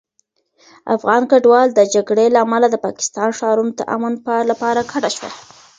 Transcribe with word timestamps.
افغان 0.95 1.21
کډوال 1.31 1.67
د 1.73 1.79
جګړې 1.93 2.25
له 2.35 2.39
امله 2.45 2.67
د 2.69 2.75
پاکستان 2.85 3.29
ښارونو 3.37 3.73
ته 3.77 3.83
امن 3.95 4.13
لپاره 4.51 4.81
کډه 4.91 5.09
شول. 5.15 5.33